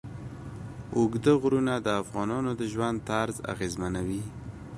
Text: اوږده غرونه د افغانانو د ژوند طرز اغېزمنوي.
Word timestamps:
اوږده 0.95 1.33
غرونه 1.41 1.73
د 1.79 1.87
افغانانو 2.01 2.51
د 2.59 2.61
ژوند 2.73 2.97
طرز 3.09 3.35
اغېزمنوي. 3.53 4.23